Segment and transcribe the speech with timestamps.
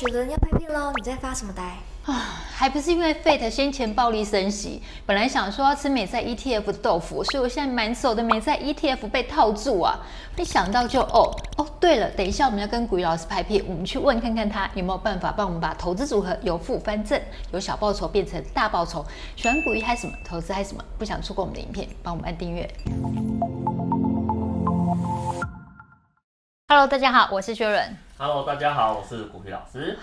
[0.00, 1.76] 雪伦要拍片喽，你在发什么呆？
[2.04, 9.98] 啊，还不是因为 Fed 先前暴力升息，本来想说要吃美债 ETF 的豆腐，所以我现在满手的美债 ETF 被套住啊！
[10.36, 17.20] 一想到就哦哦，对了，等一下我们要跟股鱼老师拍片，我们去问看看他有没有办法帮我们把投资组合由负翻正，
[17.50, 19.04] 由小报酬变成大报酬。
[19.34, 22.70] 喜欢股鱼还是什么投资还是什么，不想错过我们的影片，帮我们按订阅。
[26.68, 28.07] Hello，大家好，我是薛伦。
[28.20, 29.96] Hello，大家好，我是股鱼老师。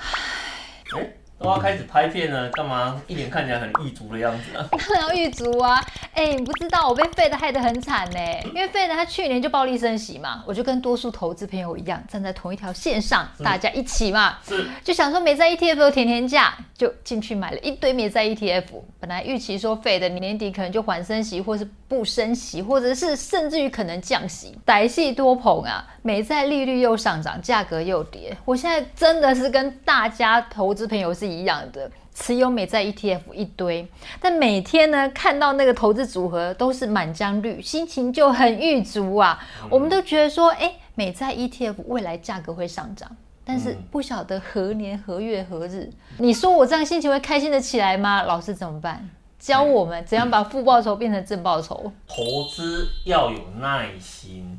[0.95, 4.66] 哎，都要开始拍片了，干嘛一脸看起来很狱卒的样子啊？
[4.71, 5.84] 当然要郁卒啊！
[6.13, 18.63] 哎，你不知道我被 Fed 害得很惨呢，因为 Fed 他去年就暴力升息嘛，我就跟多数投资朋友一样，站在同一条线上，大家一起嘛，是就想说美债 ETF 有甜甜价，就进去买了一堆美债 ETF。
[18.99, 25.85] 本来预期说 Fed 年底可能就缓升息，或是不升息，或者是甚至于可能降息，歹戏多捧啊！
[26.02, 31.91] 美债利率又上涨，价格又跌，我现在真的是跟大家投资朋友是一样的。
[32.17, 33.85] 持有美债 ETF 一堆，
[34.21, 39.37] 但每天呢看到那个投资组合都是满江绿，心情就很郁卒啊。
[39.63, 45.91] 嗯、我们都觉得说，哎，美债 ETF 未来价格会上涨，但是不晓得何年何月何日。
[46.17, 48.23] 你说我这样心情会开心得起来吗？
[48.23, 49.10] 老师怎么办？
[49.37, 51.91] 教我们怎样把负报酬变成正报酬。
[52.07, 54.57] 投资要有耐心。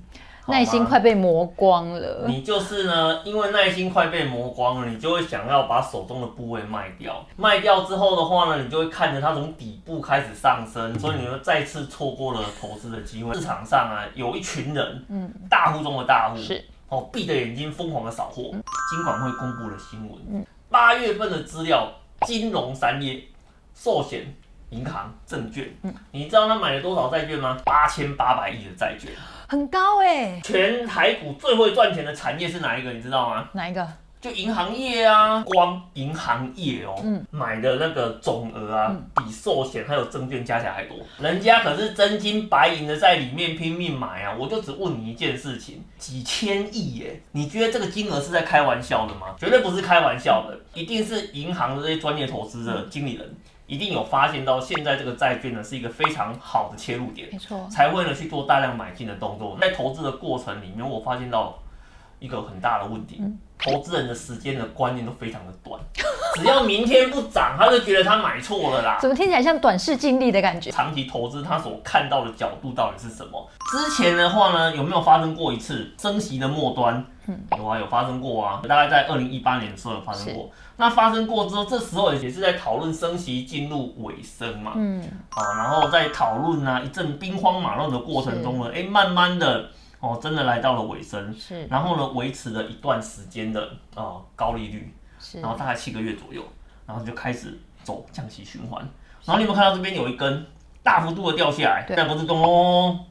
[0.48, 7.24] 耐心快被磨光了，你就是呢，因为耐心快被磨光了，你就会想要把手中的部位卖掉。
[7.36, 13.34] 卖掉之后的话呢，你就会看着它从底部开始上升，所以你又再次错过了投资的机会。
[13.34, 18.42] 市场上啊，有一群人，嗯，大户中的大户，是哦，闭着眼睛疯狂的扫货。
[18.42, 21.92] 金管会公布了新闻，嗯，八月份的资料，
[22.24, 23.20] 金融三业，
[23.74, 24.32] 寿险、
[24.70, 27.56] 银行、证券，嗯，你知道他买了多少债券吗？
[27.64, 29.10] 八千八百亿的债券。
[29.48, 30.40] 很高哎、欸！
[30.42, 32.92] 全台股最会赚钱的产业是哪一个？
[32.92, 33.48] 你知道吗？
[33.52, 33.86] 哪一个？
[34.20, 35.40] 就银行业啊！
[35.42, 40.96] 光银行业哦，嗯，买的那个总额啊，嗯、比寿险还有证券加起来还多。
[41.20, 44.34] 人家可是真金白银的在里面拼命买啊！
[44.36, 47.22] 我就只问你一件事情：几千亿耶？
[47.30, 49.36] 你觉得这个金额是在开玩笑的吗？
[49.38, 53.32] 绝对不是开玩笑的，一定是银行的这些专业投资的经理人。
[53.66, 59.58] 一定有发现到现在这个债券呢是一个非常好的切入点，没错，才会呢去做大量买进的动作。
[59.60, 61.58] 在投资的过程里面，我发现到
[62.20, 65.80] 一个很大的问题，嗯、投资人的时间的观念都非常的短，
[66.36, 68.98] 只要明天不涨，他就觉得他买错了啦。
[69.00, 70.70] 怎么听起来像短视近利的感觉？
[70.70, 73.48] 长期投资他所看到的角度到底是什么？
[73.70, 77.04] 之前的话呢，有没有发生过一次升息的末端？
[77.28, 80.48] 嗯，有啊，有发生过啊，大概在二零一八年的时候有发生过。
[80.76, 89.70] 那发生过之后，这时候也是在讨论升息进入尾声嘛，嗯，啊，然后在讨论啊一阵兵荒马乱的过程中呢，哎，慢慢的
[90.06, 96.42] 哦，真的来到了尾声，是，然后呢维持了一段时间的呃高利率，是，然后大概七个月左右，
[96.86, 98.80] 然后就开始走降息循环，
[99.24, 100.46] 然后你有没有看到这边有一根
[100.82, 103.04] 大幅度的掉下来，对，但不是咚咚。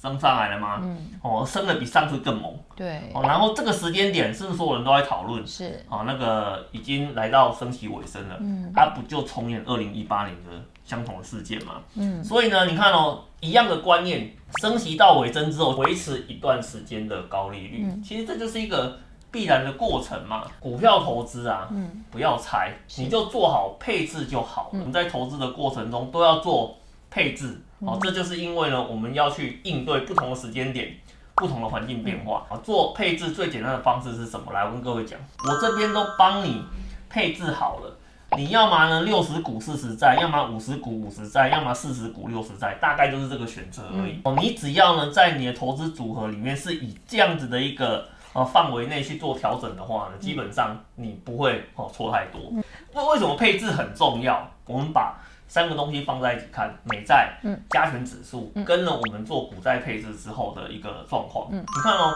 [0.00, 0.78] 升上来了吗？
[0.80, 2.56] 嗯，哦，升的比上次更猛。
[2.76, 5.44] 对，哦，然后这个时间点是不是所有人都在讨论？
[5.44, 8.36] 是，哦，那个已经来到升息尾声了。
[8.38, 10.52] 嗯，它不就重演二零一八年的
[10.88, 11.82] 相同的事件嘛？
[11.96, 18.98] 嗯，所以呢，你看哦，一样的观念，升息到尾声之后，维持一段时间的高利率，嗯，其实这就是一个
[19.30, 20.44] 必然的过程嘛。
[20.58, 24.82] 股票投资啊，嗯，不要猜，你就做好配置就好了。
[24.82, 26.78] 你在投资的过程中都要做
[27.10, 27.60] 配置。
[27.80, 30.96] 哦，这就是因为呢，我们要去应对不同的时间点、
[31.36, 32.46] 不同的环境变化。
[32.48, 34.54] 啊，做配置最简单的方式是什么？
[34.54, 36.64] 来，我跟各位讲，我这边都帮你
[37.10, 37.97] 配置好了。
[38.36, 44.20] 你要么呢六十股四十债，要么五十股五十债，要么四十股六十债，大概就是这个选择而已。
[44.24, 52.40] 哦，你只要呢在你的投资组合里面是以这样子的一个呃范围内去做调整的话呢，基本上你不会哦错太多。
[52.94, 54.46] 为为什么配置很重要？
[54.66, 57.32] 我们把三个东西放在一起看，美债、
[57.70, 61.48] 加权指数，跟了我们做股债配置之后的一个状况。
[61.50, 62.12] 嗯，你看哦，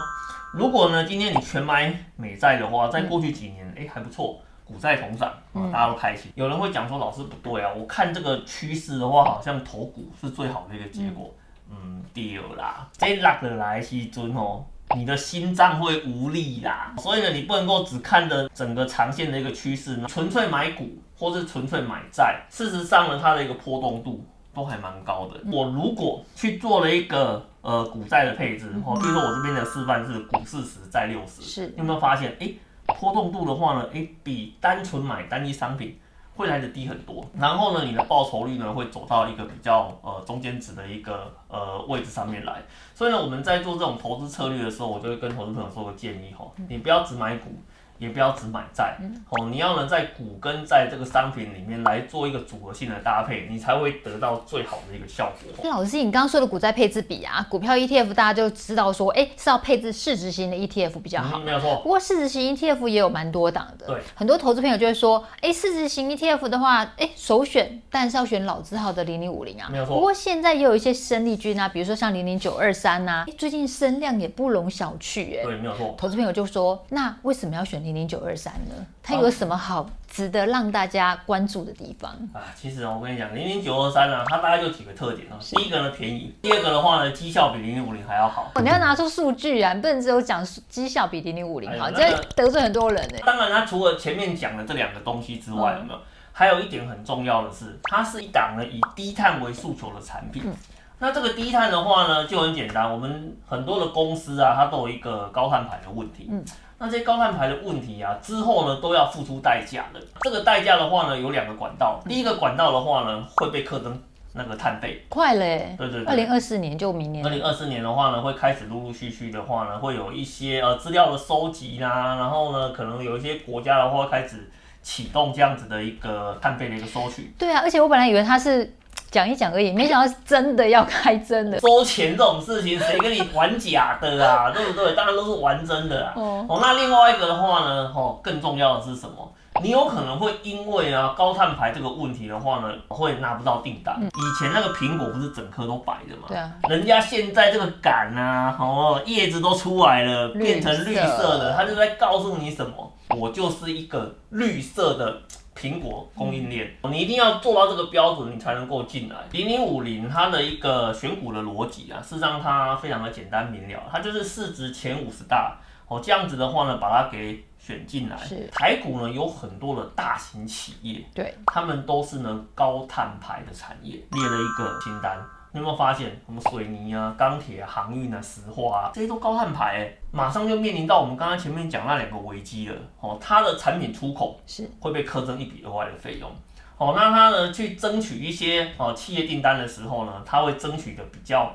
[0.53, 6.31] 如果呢今天你全买美债的话，在过去几年，哎还不错，股债同涨啊，大家都开心。
[6.35, 11.33] 有人会讲说，老师不对啊，我看这个趋势的话，好像投股是最好的一个结果。
[11.69, 14.63] 嗯，对啦，这落的来时阵哦，
[14.95, 16.93] 你的心脏会无力啦。
[16.97, 20.89] 所以呢，你不能够只看着整个长线的一个趋势呢，纯粹买股。
[21.15, 25.39] 或是纯粹买债，事实上呢，它的一个波动度都还蛮高的。
[25.49, 35.99] 我如果去做了一个呃股债的配置，哦，比如说我这边的示范是股四十债六十，是，你有没有发现，哎、欸，波动度的话呢，诶、比单纯买单一商品
[36.35, 37.25] 会来的低很多。
[37.37, 42.61] 然后呢，你的报酬率呢会走到一个比较呃中间值的一个呃位置上面来。
[42.93, 47.49] 所以呢，我们在做这种投资策略的时候，我就会跟投资朋友说个建议哈，你不要只买股。
[47.97, 48.97] 也不要只买债，
[49.29, 55.69] 哦，你要能在股跟在这个商品里面来做一个组合性的搭配，你才会得到最好的一个效果。
[55.69, 61.77] 老师，你刚刚说的股债配置比啊，股票 ETF 大家就知道说，哎，是要配置市值型的 ETF 比较好，嗯、没有错。
[61.77, 69.95] 不过市值型 ETF 也有蛮多档的，对，很多投资朋友就会说，哎，市值型 ETF 的话，哎，首选当然是要选老字号的零零五零啊，没有错。
[69.95, 75.95] 不过现在也有一些生力军啊，比如说像零零九二三呐，最近声量也不容小觑，哎，对，没有错。
[75.97, 78.75] 投资朋友就说，那为什么要选零零九二三呢？
[79.01, 82.41] 它有什么好值得让大家关注的地方啊？
[82.55, 85.35] 其实我跟你讲，零零九二三呢，它大概就几个特点哦。
[85.41, 88.51] 第一个呢，便宜；第二个的话呢，绩效比零零五零还要好。
[88.55, 93.17] 哦，你要拿出数据啊，你不能只有讲绩效比零零五零好，这、哎那个、得罪很多人呢。
[93.25, 95.99] 当然，它除了前面讲的这两个东西之外，有没有？
[96.35, 100.41] 还有一点很重要的是，它是一档呢以低碳为诉求的产品。
[100.45, 100.55] 嗯、
[100.97, 106.27] 那这个低碳的话呢，就很简单，我们很多的公司啊，它都有一个高碳排的问题。
[106.31, 106.43] 嗯。
[106.83, 110.01] 那这些高碳排的问题啊，之后呢都要付出代价的。
[110.19, 112.01] 这个代价的话呢，有两个管道。
[112.05, 113.97] 第一个管道的话呢，会被课征
[114.33, 115.01] 那个碳费。
[115.07, 115.75] 快嘞！
[115.77, 116.05] 对对对。
[116.05, 117.25] 二零二四年就明年。
[117.25, 124.51] 二零二四年的话呢，会开始陆陆续续的话呢，会有一些呃资料的收集啦，然后呢，可能有一些国家的话开始
[124.81, 127.33] 启动这样子的一个碳费的一个收取。
[127.39, 128.75] 对啊，而且我本来以为它是。
[129.13, 131.59] 讲一讲而已，没想到是真的要开真的。
[131.59, 134.49] 收钱这种事情，谁跟你玩假的啊？
[134.51, 134.95] 对不对？
[134.95, 136.13] 当然都是玩真的啊。
[136.15, 139.31] 哦，哦，那另外一个的话呢，哦，更重要的是什么？
[139.61, 143.95] 你有可能会因为啊高碳排这个问题的话呢，会拿不到订单。
[144.01, 146.23] 嗯、以前那个苹果不是整颗都白的吗？
[146.27, 146.51] 对啊。
[146.67, 152.91] 人家现在这个杆啊，哦，叶子都出来了，变成绿色的，他就在告诉你什么？
[153.15, 155.17] 我就是一个绿色的。
[155.63, 159.15] 苹果供应链，你一定要做到这个标准，你才能够进来。
[159.31, 165.57] 零零五零它的一个选股的逻辑啊，事实上它非常的简单明了，它就是市值前五十大
[165.87, 168.17] 哦，这样子的话呢，把它给选进来。
[168.17, 175.17] 是台股呢有很多的大型企业，对，他们都是呢高碳排的产业，列了一个清单。
[175.53, 183.17] 你有没有发现，什么水泥啊、钢铁啊、航运啊、石化啊，这些都高碳排哎，马上就面临到我们刚刚前面讲那两个危机了哦。
[183.19, 186.31] 它的产品出口是会被苛征一笔额外的费用
[186.77, 186.93] 哦。
[186.95, 191.51] 那它呢去争取一些哦企业订单的时候呢，它会争取的比较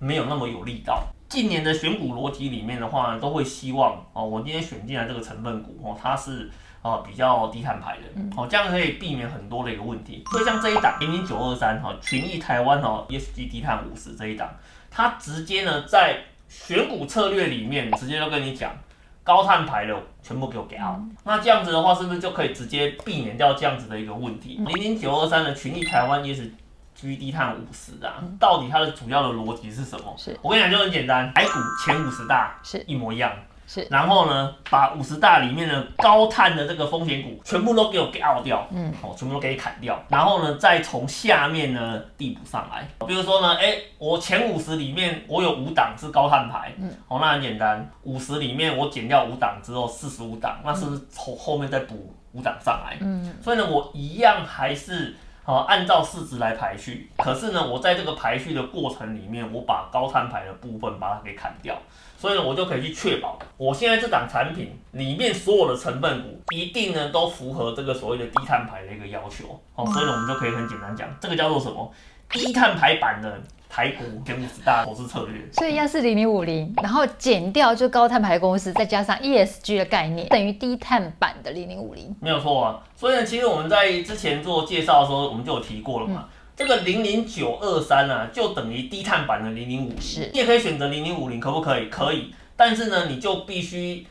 [0.00, 1.06] 没有那么有力道。
[1.28, 6.50] 近年的选股逻辑里面的话呢，都会希望哦，我今天选进来这个成分股哦，它是。
[6.82, 8.04] 哦，比较低碳排的，
[8.34, 10.24] 哦，这样可以避免很多的一个问题。
[10.30, 14.48] 所以像这一档零零九二三哈，群益台湾哦，ESG 低碳五十这一档，
[14.90, 18.76] 它直接呢在选股策略里面直接就跟你讲，
[19.24, 21.00] 高碳排的全部给我给好。
[21.24, 24.60] 那这样子的话，是不是就可以直接避免掉这样子的一个问题？
[24.66, 26.52] 零零九二三的群益台湾也是。
[26.92, 30.14] 居低碳五十啊，到底它的主要的逻辑是什么？
[30.18, 31.52] 是我跟你讲就很简单，台股
[31.82, 33.32] 前五十大是一模一样。
[33.72, 42.84] 是，然后呢，把五十大里面的高碳的这个风险股全部都给我给凹掉，嗯，哦，全部都给你砍掉，然后呢，再从下面呢递补上来。
[43.06, 52.96] 比如说呢，哎，我前五十里面我有五档是高碳牌，嗯，哦，那很简单，五十里面我减掉五档之后四十五档，那是不是从后面再补五档上来？
[53.00, 55.14] 嗯，所以呢，我一样还是。
[55.42, 61.74] 好，按照市值来排序，可是呢，我在这个排序的过程里面，我把高碳牌的部分把它给砍掉，
[62.16, 69.60] 所以呢，我就可以去确保我现在这档产品里面所有的成分股一定呢都符合这个所谓的低碳排的一个要求。
[69.74, 71.92] 好，所以呢，我们就可以很简单讲，这个叫做什么？
[72.30, 73.38] 低碳排版的。
[73.72, 82.82] 台股前五十大投资策略，所以一样是零零五零，然后减掉就高碳排公司，再加上 ESG 的概念，等于低碳版的零零五零，没有错啊。
[82.96, 86.24] 所以呢，其实我们在之前做介绍的时候，我们就有提过了嘛。
[86.24, 90.00] 嗯、这个零零九二三啊，就等于低碳版的零零五零。
[90.00, 91.88] 是，你也可以选择零零五零，可不可以？
[91.88, 94.06] 可以，但是呢，你就必须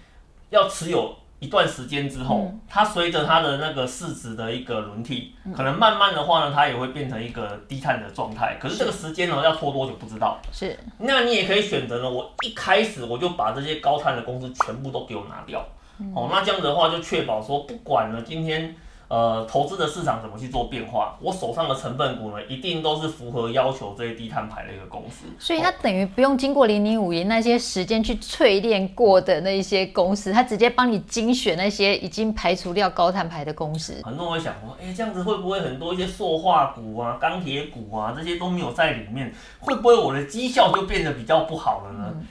[0.50, 1.16] 要持有。
[1.40, 8.58] 一段时间之后，嗯、它随着它的那个市值的一个轮替，嗯、可能慢慢的话呢，它也会变成一个低碳的状态。
[8.60, 10.38] 可是这个时间呢，要拖多久不知道。
[10.52, 15.66] 是，那你也可以选择呢，我一开始我就把这些高碳的公司全部都给我拿掉。
[16.00, 18.76] 嗯、哦，那这样子的话就确保说，不管呢今天。
[19.10, 21.18] 呃，投资的市场怎么去做变化？
[21.20, 25.26] 我手上的成分股呢，一定都是符合要求这些低碳排的一个公司。
[25.40, 34.00] 所以它等于不用经过零零五零那些时间去淬炼过的那一些公司，它直接帮你精选那些已经排除掉高碳排的公司。
[34.06, 39.34] 很多人会想说，哎、欸，这样子会不会很多一些塑化股啊、钢铁股啊这些都没有在里面？
[39.60, 42.14] 会不会我的绩效就变得比较不好了呢？
[42.14, 42.28] 嗯、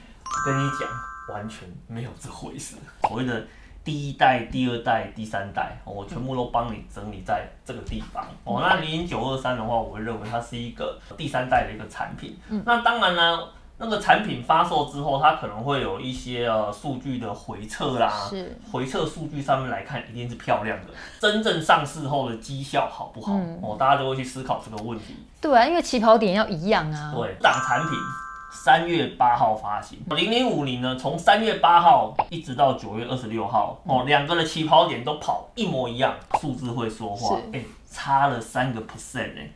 [0.47, 2.77] 跟你讲，完全没有这回事。
[3.03, 3.45] 所谓的。
[3.89, 8.23] 第一代、第二代、第三代，我全部都帮你整理在这个地方。
[8.45, 12.37] 哦、嗯，那零零九二三的话，我会认为它是一个第三代的一个产品。
[12.51, 13.39] 嗯、那当然呢，
[13.79, 20.93] 那个产品发售之后，它可能会有一些呃数据的回测啦，是回测数据上面来看，一定是漂亮的。
[21.19, 23.33] 真正上市后的绩效好不好？
[23.33, 25.17] 嗯、哦，大家都会去思考这个问题。
[25.41, 27.15] 对啊，因为起跑点要一样啊。
[27.17, 27.91] 对，档产品
[28.51, 39.51] 三月八号发行，零零五零呢，从三月八号一直到九月二十六号，哦，两个的起跑点都跑一模一样，数字会说话，哎、欸，差了三个 percent 哎。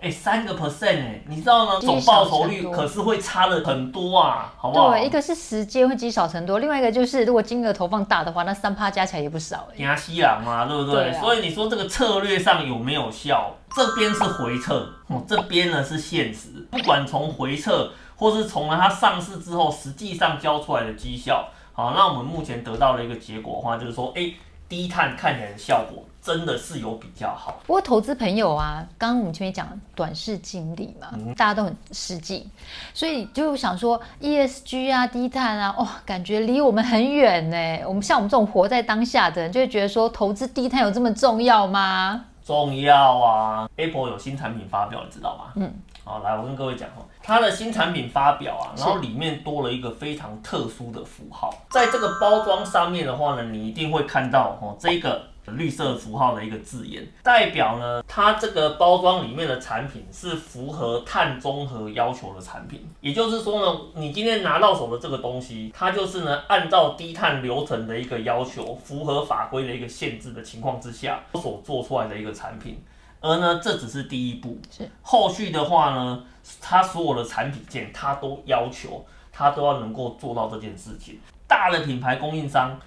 [0.00, 1.78] 哎，三个 percent 哎，你知道吗？
[1.80, 4.90] 总报酬率可是会差了很多啊，好不好？
[4.92, 9.82] 对，一个是时间会积少成多，另外一个就是如果金额投放大的话，那三趴加起来也不少哎。
[9.84, 10.94] 亚西郎嘛，对不对？
[10.94, 13.54] 对啊、所以你说这个策略上有没有效？
[13.76, 16.48] 这边是回撤，哦，这边呢是现实。
[16.70, 24.32] 不管从回撤，或是从它上市之后实际上交出来的绩效，好，那我们目前得到了一个结果的话，就是说，哎，
[24.66, 26.02] 低碳看起来的效果。
[26.22, 32.46] 真的是有比较好，不过投资朋友啊，刚刚我们前面讲短视近利嘛，嗯、大家都很实际，
[32.92, 37.86] 所以就想说 ESG 啊、低碳啊，哇、哦，感觉离我们很远呢。
[37.86, 42.26] 我们像我们这种活在当下的人，就会觉得说，投资低碳有这么重要吗？
[42.44, 45.44] 重要啊！Apple 有新产品发表，你知道吗？
[45.56, 45.72] 嗯，
[46.04, 55.29] 好，来，我跟各位讲哦，它的新产品发表啊，然后里面多了一个非常特殊的符号，在这个包装上面的话呢，你一定会看到哦，这个。
[55.46, 62.88] 绿色符号的一个字眼，代表呢，它这个包装里面的产品是符合碳中和要求的产品。
[63.00, 72.80] 也就是说呢，你今天拿到手的这个东西，它就是呢，按照低碳流程的一个要求，符合法规的一个限制的情况之下所做出来的一个产品。
[73.20, 76.22] 而呢，这只是第一步，是后续的话呢，
[76.60, 81.18] 它所有的产品件，它都要求，它都要能够做到这件事情。
[81.48, 82.78] 大的品牌供应商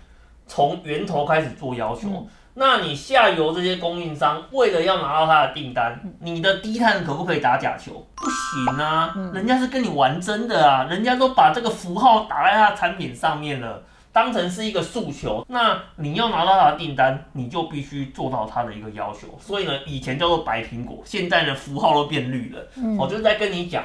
[0.47, 2.07] 从源头开始做要求。
[2.09, 8.05] 嗯那你下游这些供应商为了要拿到他的订单，你的低碳可不可以打假球？
[8.15, 13.81] 不行啊，人家是跟你玩真的啊，人家都把这个符号打在他的产品上面了，
[14.11, 15.43] 当成是一个诉求。
[15.49, 19.35] 那你要拿到他的订单，你就必须做到他的一个要求。
[19.41, 22.61] 所以呢，以前叫做白苹果，现在呢符号都变绿了。
[22.99, 23.83] 我就是在跟你讲，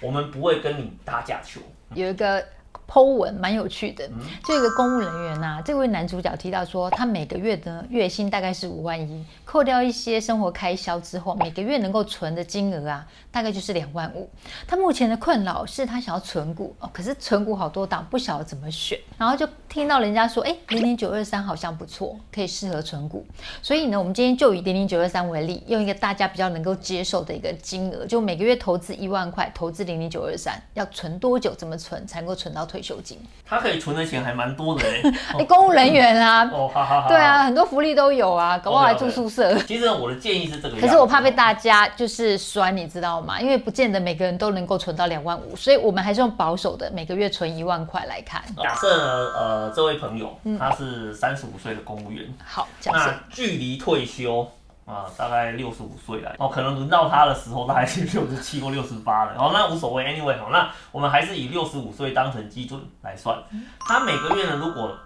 [0.00, 1.60] 我们不会跟你打假球。
[1.94, 2.44] 有一个。
[2.88, 4.08] Po 文蛮有趣的，
[4.46, 14.30] 这个公务人员呐、啊，这位男主角提到说，他每个月的月薪大概是五万一，扣掉一些生活开销之后，每个月能够存的金额啊，大概就是两万五。
[14.66, 18.98] 他目前的困扰是他想要存股哦，可是存股好多档，不晓得怎么选。
[19.18, 23.26] 然后就听到人家说，哎，零零九二三好像不错，可以适合存股。
[23.62, 31.54] 所以呢，我们今天就以零零九二三为例，用一个大家比较能够接受的一个金额，就每个月投资一万块，投资零零九二三，要存多久？
[31.54, 32.77] 怎么存才能够存到退？
[32.78, 39.52] 退休金，他可以存的钱还蛮多的 哎、欸，公务人员啊，哦，哈哈哈，对啊，很多福利都有啊，搞不好还住宿舍。
[39.66, 43.40] 其实我的建议是这个，可是我怕被大家就是酸，你知道吗？
[43.40, 48.40] 因为不见得每个人都能够存到两万五，所以我们还是用保守的，每个月存一万块来看。
[48.62, 54.48] 假设呢，呃，这位朋友他是三十五岁的公务员，好，那距离退休。
[54.88, 59.34] 啊，大概六十五岁了哦，可能轮到他的时候，他还是六十七或六十八了。
[59.36, 63.38] 哦，那无所谓，anyway，好，那我们还是以六十五岁当成基准来算。
[63.80, 64.98] 他每个月呢，如果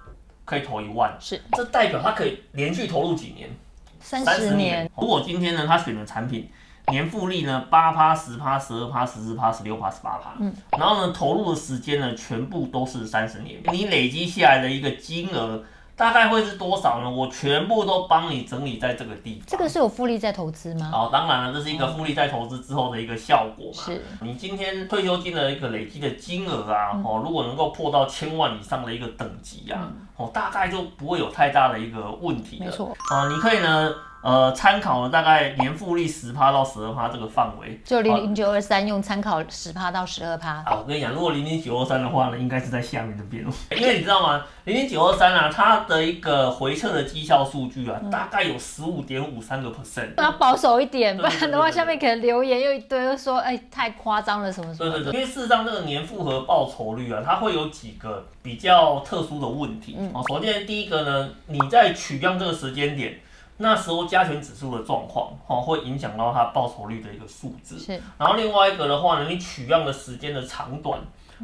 [0.45, 3.51] 可以投一万，是，这代表他可以连续投入几年？
[3.99, 4.89] 三十年。
[4.97, 6.49] 如果今天呢，他选的产品
[6.87, 15.65] 年复利呢八趴、十趴、十二趴、十四趴、十六趴、十八趴，嗯，然后呢，投入的时间呢，全部都是三十年，你累积下来的一个金额。
[15.95, 17.11] 大概会是多少呢？
[17.11, 19.45] 我全部都帮你整理在这个地方。
[19.47, 20.91] 这个是有复利在投资吗？
[20.93, 23.83] 哦，当然了，这是一个复利在投资之后的一个效果嘛。
[23.85, 24.03] 是。
[24.21, 32.66] 你今天退休金的一个累积的金额啊，嗯、哦，如果能够破到千万以上的一个等级啊，嗯、哦，大概就不会有太大的一个问题了。
[32.66, 32.97] 没错。
[33.11, 33.92] 啊、哦，你可以呢。
[34.23, 40.62] 呃，参考了大概年复利十趴到十二趴这个范围，就零零九二三用参考十趴到十二趴。
[40.64, 43.45] 好，我跟你讲，如果零零九二三的话呢，应该是在下面这边，
[43.76, 44.40] 因为你知道吗？
[44.62, 50.14] 零零九二三啊，它的一个回撤的绩效数据啊，嗯、大概有十五点五三个 percent。
[50.16, 54.88] 要保守一点，不然的话下面可能留言又一堆，又说哎太夸张了什么什么。
[54.88, 59.97] 对对对，因为事实上这个年复合报酬率啊，它会有几个比较特殊的问题。
[59.99, 63.21] 嗯，首先第一个呢，你在取样这个时间点。
[63.59, 67.79] 那时候加权指数的状况，哈，会影响到它报酬率的一个数字。
[67.79, 67.93] 是。
[68.19, 70.99] 然后另外一个的话呢，你取样的时间的长短，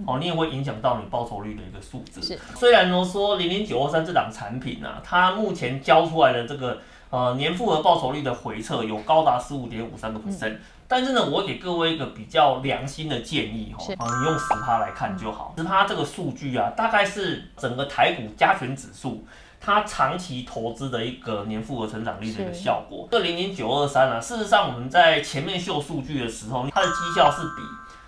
[0.05, 2.21] 哦，你也会影响到你报酬率的一个数字。
[2.21, 2.37] 是。
[2.57, 6.79] 虽然呢说零零九二三这档产品啊，它目前交出来的这个
[7.11, 10.57] 呃年复合报酬率的回撤有高达十五点五三个 percent，
[10.89, 15.53] 但是呢，我给各位一个比较良心的建议哈，啊，你用十趴来看就好。
[15.57, 19.25] 十趴这个数据啊，大概是整个台股加权指数。
[19.61, 27.63] 它长期投资的一个年复合成长率的一个效果，这零零九二三啊，事实上我们在前面秀数据的时候，它的绩效是比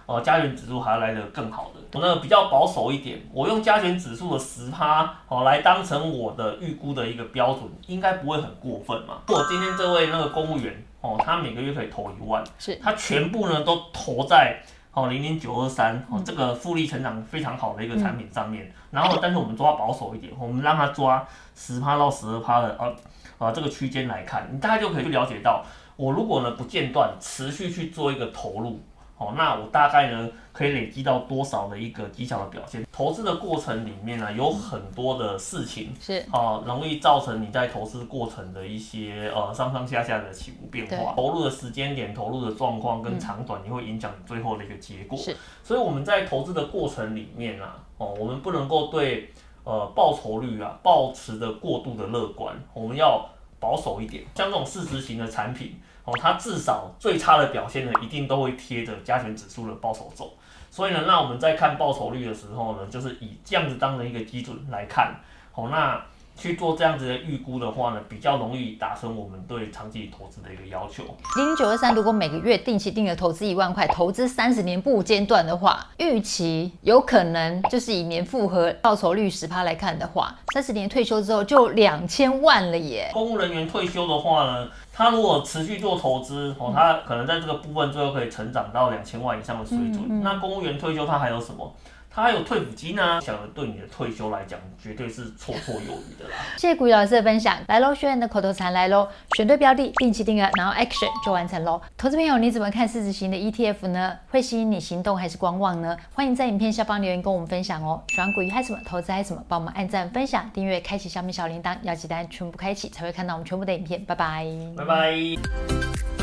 [0.06, 1.98] 呃加权指数还要来得更好的。
[1.98, 9.18] 我呢比较保守一点，我用加权指数的十趴哦来当成我的预估的一个标准，应该不会很过分嘛。
[9.26, 14.60] 如果今天这位那个公务员哦，他每个月可以投一万，是他全部呢都投在。
[14.92, 22.90] 哦，零零九二三哦，这个复利成长非常好的一个产品上面，嗯、然后但是我们抓保守一点，我们让他抓十趴到十二趴的啊
[23.38, 25.64] 啊这个区间来看，你大概就可以去了解到，
[25.94, 28.80] 我如果呢不间断持续去做一个投入。
[29.20, 32.86] 哦，那我大概呢可以累积到多少的一个绩效的表现？
[32.90, 41.12] 投资的过程里面呢，有很多的事情是啊，容易造成你在投资过程的一些呃上上下下的起伏变化。
[41.14, 45.18] 投入的时间点、投入的状况跟长短，你会影响你最后的一个结果。
[45.18, 49.30] 是，所以我们在投资的过程里面啊，哦，我们不能够对
[49.64, 54.24] 呃报酬率啊抱持的过度的乐观，我们要保守一点。
[54.34, 55.78] 像这种市值型的产品。
[56.10, 60.32] 哦，它至少最差的表现呢，一定都会贴着加权指数的报酬走。
[60.70, 65.14] 所以呢，那我们在看报酬率的时候呢，就是以这样子当成一个基准来看。
[65.52, 66.00] 好，那。
[66.36, 71.02] 去做这样子的预估的话呢，比较容易达成我们对长期投资的一个要求。
[71.36, 83.10] 零零九二三，如果每个月定期定额投资一万块，投资三十年不间断的话，预期有可能就是以年复合报酬率十趴来看的话，三十年退休之后就两千万了耶。
[83.12, 90.02] 公务人员退休的话呢，他如果持续做投资哦，他可能在这个部分最后可以成长到两千万以上的水准。
[90.08, 91.72] 嗯嗯、那公务员退休他还有什么？
[92.12, 96.36] 他还有退抚金呢，想对你的退休来讲，绝对是绰绰有余的啦。
[96.56, 101.80] 谢谢股鱼老师的分享，来喽，学员的口头禅来喽，选对标的，定期定额，然后 action 就完成喽。
[101.96, 104.18] 投资朋友，你怎么看市值型的 ETF 呢？
[104.28, 105.96] 会吸引你行动还是观望呢？
[106.12, 108.02] 欢迎在影片下方留言跟我们分享哦。
[108.08, 114.04] 喜欢股鱼嗨什么，投资嗨什么，帮我们按赞、分享、订阅、开启小米小铃铛，要记得全部开启才会看到我们全部的影片。
[114.04, 116.19] 拜拜，拜拜。